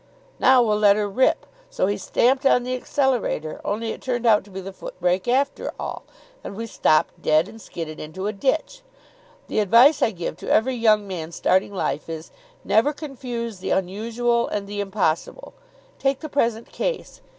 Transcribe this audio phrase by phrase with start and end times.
[0.39, 3.61] 'Now we'll let her rip.' So he stamped on the accelerator.
[3.63, 6.01] Only it turned out to be the foot brake after all,
[6.43, 8.81] and we stopped dead, and skidded into a ditch.
[9.47, 12.31] The advice I give to every young man starting life is:
[12.63, 15.53] 'Never confuse the unusual and the impossible.'
[15.99, 17.21] Take the present case.